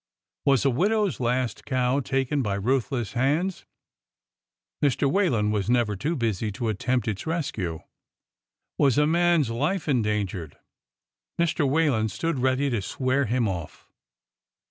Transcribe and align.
Was 0.45 0.65
a 0.65 0.71
widow's 0.71 1.19
last 1.19 1.63
cow 1.63 1.99
taken 1.99 2.41
by 2.41 2.55
ruthless 2.55 3.13
hands? 3.13 3.67
Mr. 4.83 5.07
Whalen 5.07 5.51
was 5.51 5.69
never 5.69 5.95
too 5.95 6.15
busy 6.15 6.51
to 6.53 6.69
attempt 6.69 7.07
its 7.07 7.27
rescue. 7.27 7.81
Was 8.79 8.97
a 8.97 9.05
man's 9.05 9.51
life 9.51 9.87
endangered? 9.87 10.57
Mr. 11.39 11.69
Whalen 11.69 12.09
stood 12.09 12.39
ready 12.39 12.67
to 12.71 12.81
swear 12.81 13.25
him 13.25 13.47
off. 13.47 13.91